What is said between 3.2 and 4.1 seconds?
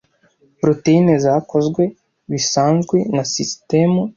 sisitemu